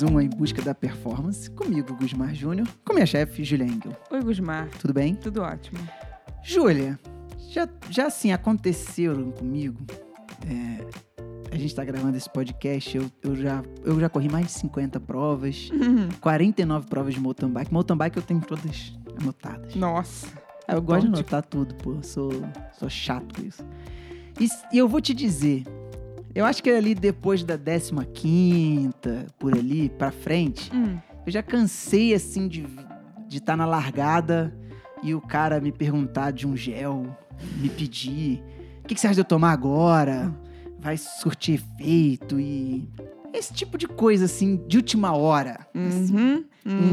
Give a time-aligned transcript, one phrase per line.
[0.00, 3.92] mais um Em Busca da Performance, comigo, Gusmar Júnior, com minha chefe, Julia Engel.
[4.10, 4.68] Oi, Gusmar.
[4.78, 5.14] Tudo bem?
[5.14, 5.78] Tudo ótimo.
[6.42, 6.98] Júlia,
[7.50, 9.84] já, já assim, aconteceram comigo,
[10.46, 10.86] é,
[11.54, 15.00] a gente tá gravando esse podcast, eu, eu, já, eu já corri mais de 50
[15.00, 15.68] provas,
[16.20, 17.72] 49 provas de mountain bike.
[17.72, 19.74] Mountain bike eu tenho todas anotadas.
[19.74, 20.28] Nossa.
[20.66, 21.94] Ah, Eu gosto de anotar tudo, pô.
[21.94, 22.30] Eu sou,
[22.78, 23.62] sou chato com isso.
[24.40, 25.64] E, e eu vou te dizer,
[26.34, 27.56] eu acho que ali depois da
[28.04, 28.90] 15
[29.38, 30.98] por ali, pra frente, Hum.
[31.26, 32.66] eu já cansei, assim, de
[33.30, 34.56] estar na largada
[35.02, 37.06] e o cara me perguntar de um gel,
[37.58, 38.42] me pedir,
[38.82, 40.34] o que, que você acha de eu tomar agora?
[40.78, 42.88] Vai surtir efeito e...
[43.32, 45.66] Esse tipo de coisa, assim, de última hora.
[45.74, 46.44] assim, Uhum.
[46.66, 46.92] um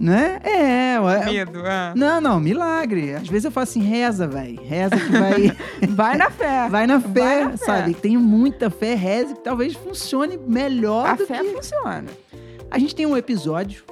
[0.00, 0.40] Né?
[0.42, 1.24] É, ué.
[1.26, 1.92] Medo, ah.
[1.94, 3.14] Não, não, milagre.
[3.14, 4.58] Às vezes eu falo assim, reza, velho.
[4.62, 5.56] Reza que vai,
[5.90, 6.68] Vai na fé.
[6.70, 7.56] vai na fé, Vai na fé.
[7.58, 7.92] sabe?
[7.94, 11.50] Tenho muita fé, reza que talvez funcione melhor A do fé que...
[11.52, 12.06] funciona.
[12.70, 13.84] A gente tem um episódio,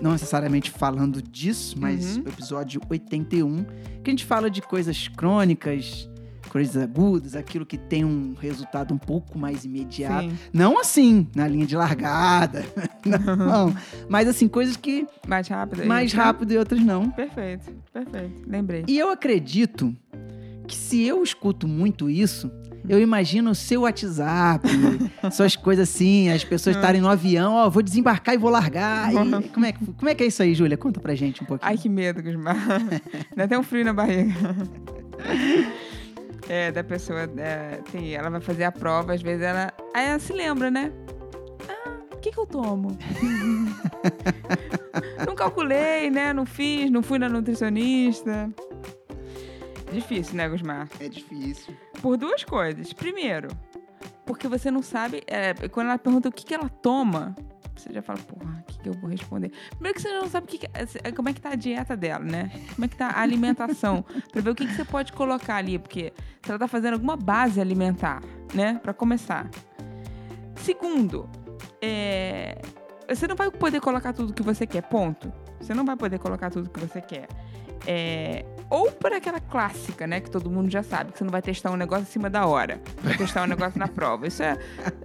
[0.00, 2.22] não necessariamente falando disso, mas Uhum.
[2.24, 3.64] o episódio 81,
[4.02, 6.08] que a gente fala de coisas crônicas,
[6.54, 10.30] coisas agudas, aquilo que tem um resultado um pouco mais imediato.
[10.30, 10.38] Sim.
[10.52, 12.64] Não assim, na linha de largada,
[13.04, 13.74] não.
[14.08, 15.84] Mas assim, coisas que Mais rápido.
[15.84, 16.16] mais isso.
[16.16, 17.10] rápido e outras não.
[17.10, 18.44] Perfeito, perfeito.
[18.46, 18.84] Lembrei.
[18.86, 19.92] E eu acredito
[20.68, 22.48] que se eu escuto muito isso,
[22.88, 24.64] eu imagino o seu WhatsApp,
[25.32, 29.10] suas coisas assim, as pessoas estarem no avião, ó, vou desembarcar e vou largar.
[29.12, 30.76] e- como, é, que- como é que é isso aí, Júlia?
[30.76, 31.68] Conta pra gente um pouquinho.
[31.68, 32.56] Ai, que medo, Gusmar.
[33.36, 34.32] Dá até um frio na barriga.
[36.48, 39.72] É, da pessoa, é, tem, ela vai fazer a prova, às vezes ela.
[39.94, 40.92] Aí ela se lembra, né?
[41.68, 42.96] Ah, o que, que eu tomo?
[45.26, 46.32] não calculei, né?
[46.32, 48.50] Não fiz, não fui na nutricionista.
[49.90, 50.88] Difícil, né, Gusmar?
[51.00, 51.74] É difícil.
[52.02, 52.92] Por duas coisas.
[52.92, 53.48] Primeiro,
[54.26, 55.22] porque você não sabe.
[55.26, 57.34] é, quando ela pergunta o que, que ela toma,
[57.84, 59.50] você já fala, porra, o que, que eu vou responder?
[59.70, 60.70] Primeiro que você não sabe que que-
[61.04, 62.50] é, como é que tá a dieta dela, né?
[62.74, 64.02] Como é que tá a alimentação.
[64.32, 65.78] pra ver o que, que você pode colocar ali.
[65.78, 66.12] Porque
[66.42, 68.22] se ela tá fazendo alguma base alimentar,
[68.54, 68.80] né?
[68.82, 69.48] Pra começar.
[70.56, 71.28] Segundo,
[71.82, 72.60] é,
[73.08, 75.32] você não vai poder colocar tudo que você quer, ponto.
[75.60, 77.28] Você não vai poder colocar tudo que você quer.
[77.86, 80.20] É, ou por aquela clássica, né?
[80.20, 82.46] Que todo mundo já sabe, que você não vai testar um negócio em cima da
[82.46, 82.80] hora.
[83.02, 84.26] Vai testar um negócio na prova.
[84.26, 84.56] Isso é,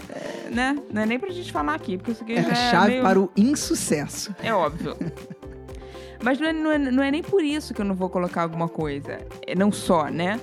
[0.10, 0.78] é, né?
[0.92, 3.04] Não é nem pra gente falar aqui, porque isso aqui É já a chave meio...
[3.04, 4.36] para o insucesso.
[4.42, 4.96] É óbvio.
[6.22, 8.42] Mas não é, não, é, não é nem por isso que eu não vou colocar
[8.42, 9.20] alguma coisa.
[9.48, 10.40] É, não só, né?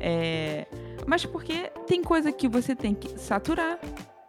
[0.00, 0.66] É,
[1.06, 3.78] mas porque tem coisa que você tem que saturar.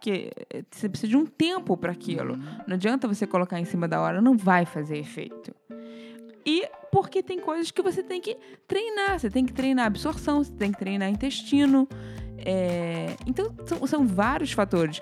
[0.00, 2.36] Que é, você precisa de um tempo para aquilo.
[2.66, 5.54] Não adianta você colocar em cima da hora, não vai fazer efeito.
[6.44, 8.36] E porque tem coisas que você tem que
[8.66, 9.18] treinar.
[9.18, 11.88] Você tem que treinar absorção, você tem que treinar intestino.
[12.44, 15.00] É, Então, são, são vários fatores.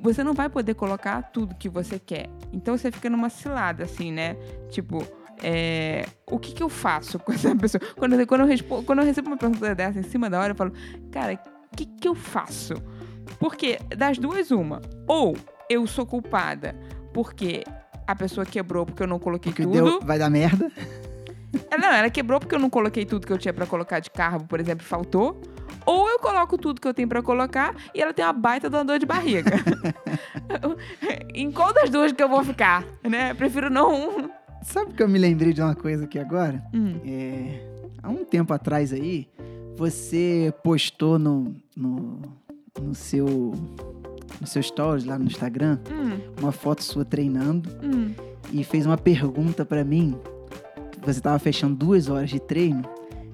[0.00, 2.28] Você não vai poder colocar tudo que você quer.
[2.52, 4.36] Então, você fica numa cilada, assim, né?
[4.70, 5.02] Tipo,
[5.42, 7.80] é, o que, que eu faço com essa pessoa?
[7.96, 10.52] Quando, eu- quando, eu respo- quando eu recebo uma pergunta dessa em cima da hora,
[10.52, 10.72] eu falo,
[11.10, 11.40] cara,
[11.72, 12.74] o que, que eu faço?
[13.38, 14.82] Porque das duas, uma.
[15.08, 15.36] Ou
[15.70, 16.76] eu sou culpada
[17.14, 17.64] porque
[18.06, 19.72] a pessoa quebrou porque eu não coloquei Porque tudo.
[19.72, 20.70] deu, vai dar merda.
[21.70, 24.10] Ela, não, ela quebrou porque eu não coloquei tudo que eu tinha pra colocar de
[24.10, 25.40] carbo, por exemplo, faltou.
[25.86, 28.84] Ou eu coloco tudo que eu tenho pra colocar e ela tem uma baita uma
[28.84, 29.52] dor de barriga.
[31.34, 33.34] em qual das duas que eu vou ficar, né?
[33.34, 34.30] Prefiro não...
[34.62, 36.64] Sabe que eu me lembrei de uma coisa aqui agora?
[36.72, 36.98] Hum.
[37.04, 37.60] É,
[38.02, 39.28] há um tempo atrás aí,
[39.76, 42.22] você postou no, no,
[42.80, 43.52] no seu
[44.40, 48.14] no seu stories lá no Instagram Hum, uma foto sua treinando hum.
[48.52, 50.18] e fez uma pergunta pra mim.
[51.04, 52.82] Você tava fechando duas horas de treino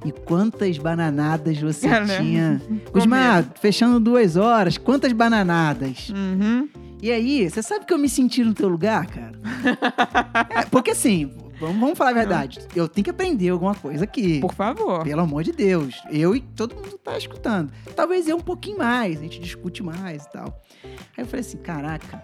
[0.05, 2.19] e quantas bananadas você É, né?
[2.19, 2.62] tinha?
[2.94, 6.09] Osmar, fechando duas horas, quantas bananadas?
[6.11, 6.69] Uhum.
[7.03, 9.33] E aí, você sabe que eu me senti no teu lugar, cara?
[10.50, 12.61] É, porque assim, vamos, vamos falar a verdade.
[12.75, 14.41] Eu tenho que aprender alguma coisa aqui.
[14.41, 15.02] Por favor.
[15.05, 16.03] Pelo amor de Deus.
[16.11, 17.73] Eu e todo mundo tá escutando.
[17.96, 20.61] Talvez eu um pouquinho mais, a gente discute mais e tal.
[20.85, 22.23] Aí eu falei assim, caraca,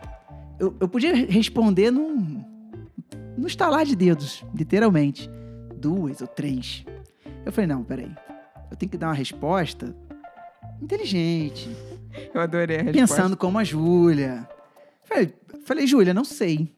[0.58, 2.44] eu, eu podia responder num,
[3.36, 5.30] num estalar de dedos, literalmente.
[5.78, 6.84] Duas ou três.
[7.46, 8.10] Eu falei, não, peraí.
[8.70, 9.94] Eu tenho que dar uma resposta
[10.82, 11.70] inteligente,
[12.34, 13.14] Eu adorei a resposta.
[13.14, 14.46] pensando como a Júlia.
[15.04, 15.32] Falei,
[15.64, 16.70] falei Júlia, não sei.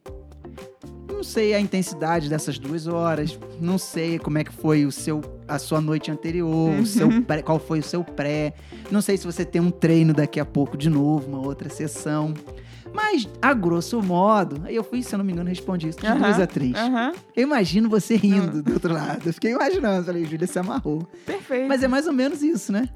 [1.11, 3.37] Não sei a intensidade dessas duas horas.
[3.59, 7.41] Não sei como é que foi o seu, a sua noite anterior, o seu pré-
[7.41, 8.53] qual foi o seu pré.
[8.89, 12.33] Não sei se você tem um treino daqui a pouco de novo, uma outra sessão.
[12.93, 16.07] Mas, a grosso modo, aí eu fui, se eu não me engano, respondi isso de
[16.07, 16.73] Aham, duas a três.
[17.35, 19.21] Eu imagino você rindo do outro lado.
[19.27, 21.07] Eu fiquei imaginando, falei, Júlia se amarrou.
[21.25, 21.67] perfeito.
[21.67, 22.89] Mas é mais ou menos isso, né?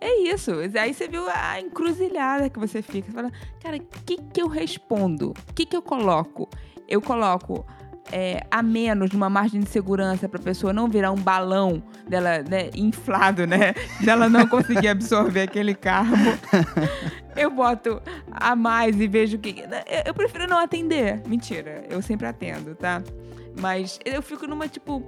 [0.00, 0.52] É isso.
[0.78, 3.06] Aí você viu a encruzilhada que você fica.
[3.08, 3.32] Você fala,
[3.62, 5.30] cara, o que, que eu respondo?
[5.48, 6.48] O que, que eu coloco?
[6.86, 7.64] Eu coloco
[8.12, 12.42] é, a menos numa margem de segurança para a pessoa não virar um balão dela
[12.42, 13.74] né, inflado, né?
[14.04, 16.14] Dela não conseguir absorver aquele carbo.
[17.36, 18.00] Eu boto
[18.30, 19.64] a mais e vejo que.
[20.04, 21.22] Eu prefiro não atender.
[21.26, 23.02] Mentira, eu sempre atendo, tá?
[23.60, 25.02] Mas eu fico numa tipo.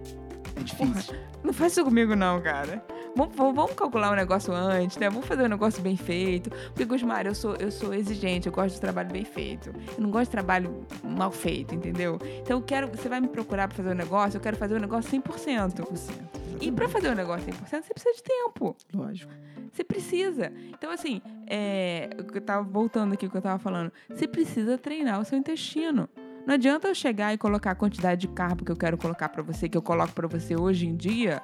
[0.56, 0.86] É difícil.
[1.14, 2.84] Porra, não faz isso comigo, não, cara.
[3.16, 5.08] Vamos, vamos calcular o um negócio antes, né?
[5.08, 6.50] Vamos fazer um negócio bem feito.
[6.50, 9.70] Porque, Gusmar, eu sou, eu sou exigente, eu gosto de trabalho bem feito.
[9.96, 12.18] Eu não gosto de trabalho mal feito, entendeu?
[12.42, 12.88] Então, eu quero.
[12.88, 15.76] Você vai me procurar pra fazer um negócio, eu quero fazer um negócio 100%.
[15.76, 16.12] 100%.
[16.60, 18.76] E pra fazer um negócio 100%, você precisa de tempo.
[18.92, 19.32] Lógico.
[19.72, 20.52] Você precisa.
[20.70, 23.90] Então, assim, é, eu tava voltando aqui o que eu tava falando.
[24.10, 26.06] Você precisa treinar o seu intestino.
[26.46, 29.42] Não adianta eu chegar e colocar a quantidade de carbo que eu quero colocar para
[29.42, 31.42] você, que eu coloco para você hoje em dia,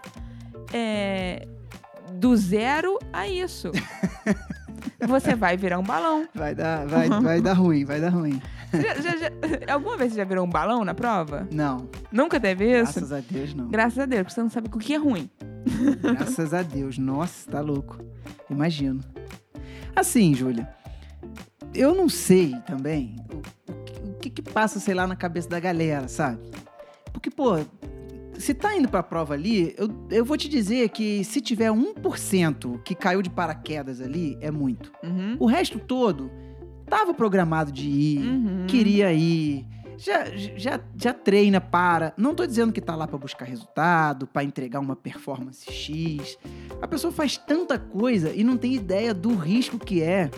[0.73, 1.47] é,
[2.15, 3.71] do zero a isso.
[5.07, 6.29] você vai virar um balão.
[6.35, 8.41] Vai dar, vai, vai dar ruim, vai dar ruim.
[8.73, 11.47] Já, já, já, alguma vez você já virou um balão na prova?
[11.53, 11.89] Não.
[12.11, 13.01] Nunca teve isso?
[13.01, 13.69] Graças a Deus, não.
[13.69, 15.29] Graças a Deus, porque você não sabe o que é ruim.
[16.01, 16.97] Graças a Deus.
[16.97, 17.99] Nossa, tá louco.
[18.49, 19.01] Imagino.
[19.95, 20.69] Assim, Júlia,
[21.75, 26.09] eu não sei também o, o que que passa, sei lá, na cabeça da galera,
[26.09, 26.39] sabe?
[27.13, 27.59] Porque, pô,
[28.43, 32.81] se tá indo pra prova ali, eu, eu vou te dizer que se tiver 1%
[32.83, 34.93] que caiu de paraquedas ali, é muito.
[35.03, 35.37] Uhum.
[35.39, 36.31] O resto todo
[36.87, 38.67] tava programado de ir, Uhum.
[38.67, 39.65] queria ir,
[39.97, 40.25] já,
[40.57, 42.13] já, já treina para.
[42.17, 46.37] Não tô dizendo que tá lá para buscar resultado, para entregar uma performance X.
[46.81, 50.31] A pessoa faz tanta coisa e não tem ideia do risco que é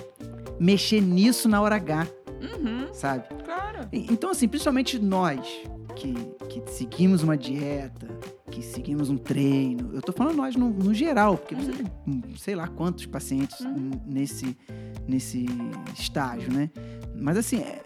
[0.61, 2.07] mexer nisso na hora H,
[2.41, 2.93] Uhum.
[2.93, 3.25] sabe?
[3.45, 3.89] Claro.
[3.93, 5.41] Então, assim, principalmente nós
[5.94, 6.12] que,
[6.49, 8.06] que seguimos uma dieta,
[8.50, 12.20] que seguimos um treino, eu tô falando nós no, no geral, porque você tem hum,
[12.37, 13.91] sei lá quantos pacientes Uhum.
[14.06, 14.56] nesse,
[15.08, 15.46] nesse
[15.99, 16.70] estágio, né?
[17.17, 17.82] Mas assim, é-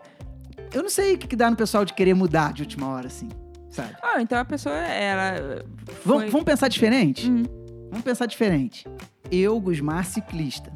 [0.73, 3.07] eu não sei o que, que dá no pessoal de querer mudar de última hora,
[3.07, 3.29] assim,
[3.71, 3.95] sabe?
[4.03, 5.65] Ah, então a pessoa, ela.
[6.05, 7.29] Vamos, foi- vamos pensar diferente?
[7.31, 7.43] Uhum.
[7.91, 8.87] Vamos pensar diferente.
[9.31, 10.71] Eu, Gusmar, ciclista.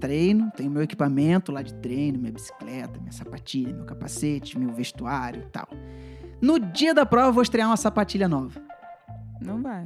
[0.00, 5.42] Treino, tenho meu equipamento lá de treino, minha bicicleta, minha sapatilha, meu capacete, meu vestuário
[5.42, 5.66] e tal.
[6.40, 8.60] No dia da prova, eu vou estrear uma sapatilha nova.
[9.40, 9.84] Não vai.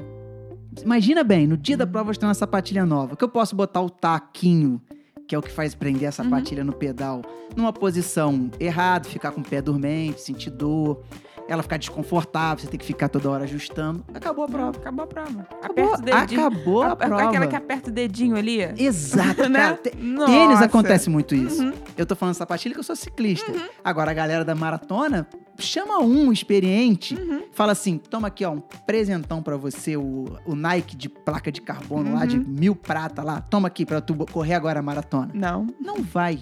[0.82, 3.16] Imagina bem, no dia da prova, eu vou estrear uma sapatilha nova.
[3.16, 4.80] Que eu posso botar o taquinho,
[5.26, 7.22] que é o que faz prender a sapatilha no pedal,
[7.56, 11.02] numa posição errada, ficar com o pé dormente, sentir dor,
[11.48, 14.04] ela ficar desconfortável, você tem que ficar toda hora ajustando.
[14.14, 14.78] Acabou a prova.
[14.78, 15.40] Acabou a prova.
[15.50, 16.40] Acabou, Aperta o dedinho.
[16.46, 17.22] acabou a, A- prova.
[17.28, 18.60] Aquela que aperta o dedinho ali.
[18.78, 19.58] Exato, né?
[19.60, 19.76] cara.
[19.76, 20.32] Te- Nossa.
[20.32, 21.62] Tênis acontece muito isso.
[21.62, 21.72] Uhum.
[21.96, 23.52] Eu tô falando sapatilha que eu sou ciclista.
[23.84, 25.26] Agora, a galera da maratona,
[25.58, 27.42] chama um experiente, Uhum.
[27.52, 31.60] fala assim: toma aqui, ó, um presentão pra você, o, o Nike de placa de
[31.60, 32.44] carbono lá, de Uhum.
[32.46, 33.40] mil prata lá.
[33.40, 35.30] Toma aqui pra tu correr agora a maratona.
[35.34, 35.66] Não.
[35.80, 36.38] Não vai.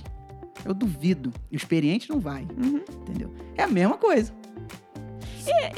[0.65, 1.33] Eu duvido.
[1.51, 2.83] O experiente não vai, Uhum.
[3.01, 3.33] entendeu?
[3.57, 4.33] É a mesma coisa.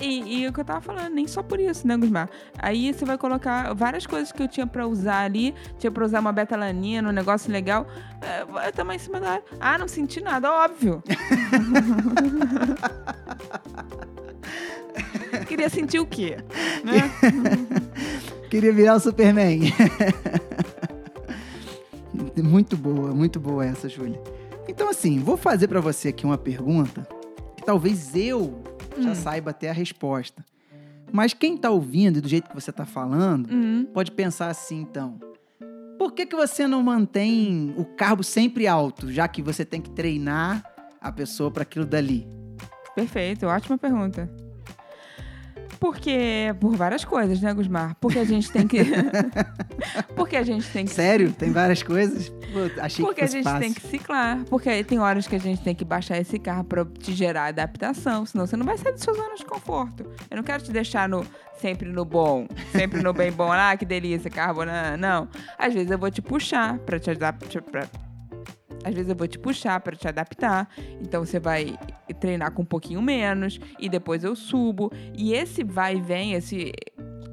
[0.00, 2.28] E, e o que eu tava falando, nem só por isso, né, Gusmar?
[2.58, 5.54] Aí você vai colocar várias coisas que eu tinha pra usar ali.
[5.78, 7.86] Tinha pra usar uma betalanina, um negócio legal.
[8.20, 9.40] É, vai tomar em cima da.
[9.60, 11.02] Ah, não senti nada, óbvio.
[15.46, 16.36] Queria sentir o quê?
[16.84, 17.10] Né?
[18.50, 19.72] Queria virar o Superman.
[22.36, 24.20] muito boa, muito boa essa, Júlia.
[24.68, 27.06] Então, assim, vou fazer pra você aqui uma pergunta
[27.56, 28.62] que talvez eu
[29.00, 29.14] já Hum.
[29.14, 30.44] saiba até a resposta.
[31.12, 33.86] Mas quem tá ouvindo e do jeito que você tá falando, Hum.
[33.92, 35.20] pode pensar assim, então.
[35.98, 39.90] Por que, que você não mantém o carbo sempre alto, já que você tem que
[39.90, 40.64] treinar
[41.00, 42.26] a pessoa para aquilo dali?
[42.94, 44.28] Perfeito, ótima pergunta.
[45.82, 47.96] Porque, por várias coisas, né, Gusmar?
[48.00, 48.78] Porque a gente tem que.
[50.14, 50.92] Porque a gente tem que.
[50.92, 51.32] Sério?
[51.32, 52.28] Tem várias coisas?
[52.28, 53.60] Pô, achei Porque que a gente fácil.
[53.60, 54.44] tem que ciclar.
[54.48, 58.24] Porque tem horas que a gente tem que baixar esse carro pra te gerar adaptação.
[58.24, 60.06] Senão você não vai sair da sua zona de conforto.
[60.30, 63.50] Eu não quero te deixar no, sempre no bom, sempre no bem bom.
[63.50, 64.60] Ah, que delícia, carbo.
[65.00, 65.26] Não.
[65.58, 67.88] Às vezes eu vou te puxar pra te adaptar.
[68.84, 70.68] Às vezes eu vou te puxar pra te adaptar.
[71.00, 71.78] Então você vai
[72.20, 74.90] treinar com um pouquinho menos e depois eu subo.
[75.16, 76.72] E esse vai e vem, esse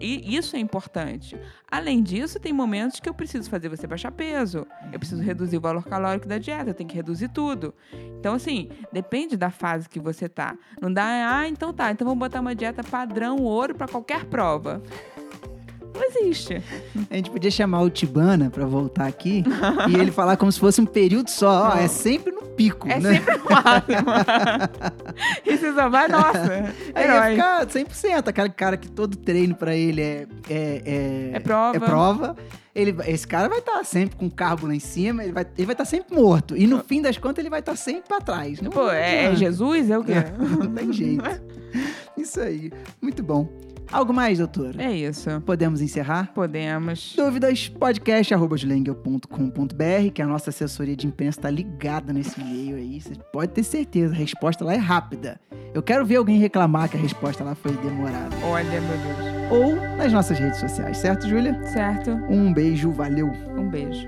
[0.02, 1.38] e isso é importante.
[1.70, 4.66] Além disso, tem momentos que eu preciso fazer você baixar peso.
[4.94, 7.74] Eu preciso reduzir o valor calórico da dieta, eu tenho que reduzir tudo.
[8.18, 10.58] Então, assim, depende da fase que você tá.
[10.82, 14.82] Não dá, ah, então tá, então vamos botar uma dieta padrão ouro pra qualquer prova.
[16.00, 16.62] Não existe.
[17.10, 19.44] A gente podia chamar o Tibana pra voltar aqui
[19.90, 21.72] e ele falar como se fosse um período só.
[21.74, 23.14] Ó, é sempre no pico, É né?
[23.16, 25.74] sempre no máximo.
[25.76, 27.32] só vai, nossa, Aí ia herói.
[27.36, 28.28] ficar 100%.
[28.28, 30.28] Aquele cara que todo treino pra ele é...
[30.50, 31.78] É, é, É prova.
[31.78, 32.36] É prova.
[32.76, 35.66] Ele, esse cara vai estar sempre com o carbo lá em cima, ele vai ele
[35.66, 36.56] vai estar sempre morto.
[36.56, 38.62] E no fim das contas, ele vai estar sempre pra trás.
[38.62, 39.36] Não, Pô, é, é adianta.
[39.38, 39.90] Jesus?
[39.90, 40.14] É o quê?
[40.38, 41.24] Não tem jeito.
[42.16, 42.72] Isso aí.
[43.02, 43.50] Muito bom.
[43.92, 44.84] Algo mais, doutora?
[44.84, 45.42] É isso.
[45.42, 46.32] Podemos encerrar?
[46.34, 47.16] Podemos.
[47.16, 53.02] Dúvidas, podcast.com.br, que a nossa assessoria de imprensa está ligada nesse e-mail aí.
[53.02, 55.40] Você pode ter certeza, a resposta lá é rápida.
[55.74, 58.36] Eu quero ver alguém reclamar que a resposta lá foi demorada.
[58.44, 59.52] Olha, meu Deus.
[59.52, 61.60] Ou nas nossas redes sociais, certo, Júlia?
[61.74, 62.12] Certo?
[62.30, 63.32] Um beijo, valeu!
[63.58, 64.08] Um beijo.